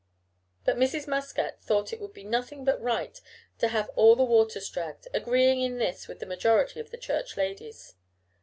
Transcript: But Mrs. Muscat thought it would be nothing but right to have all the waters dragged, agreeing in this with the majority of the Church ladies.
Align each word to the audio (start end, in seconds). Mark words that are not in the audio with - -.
But 0.65 0.77
Mrs. 0.77 1.07
Muscat 1.07 1.61
thought 1.61 1.93
it 1.93 2.01
would 2.01 2.11
be 2.11 2.23
nothing 2.23 2.65
but 2.65 2.81
right 2.81 3.21
to 3.59 3.67
have 3.67 3.89
all 3.95 4.15
the 4.15 4.23
waters 4.23 4.67
dragged, 4.67 5.07
agreeing 5.13 5.61
in 5.61 5.77
this 5.77 6.07
with 6.07 6.17
the 6.17 6.25
majority 6.25 6.79
of 6.79 6.89
the 6.89 6.97
Church 6.97 7.37
ladies. 7.37 7.93